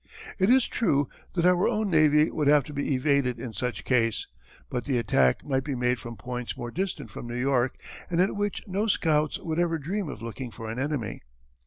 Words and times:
It 0.39 0.49
is 0.49 0.65
true 0.67 1.09
that 1.33 1.45
our 1.45 1.67
own 1.67 1.91
navy 1.91 2.31
would 2.31 2.47
have 2.47 2.63
to 2.63 2.73
be 2.73 2.95
evaded 2.95 3.39
in 3.39 3.53
such 3.53 3.85
case, 3.85 4.25
but 4.67 4.85
the 4.85 4.97
attack 4.97 5.45
might 5.45 5.63
be 5.63 5.75
made 5.75 5.99
from 5.99 6.15
points 6.17 6.57
more 6.57 6.71
distant 6.71 7.11
from 7.11 7.27
New 7.27 7.35
York 7.37 7.75
and 8.09 8.19
at 8.19 8.35
which 8.35 8.63
no 8.67 8.87
scouts 8.87 9.37
would 9.37 9.59
ever 9.59 9.77
dream 9.77 10.09
of 10.09 10.23
looking 10.23 10.49
for 10.49 10.71
an 10.71 10.79
enemy. 10.79 11.21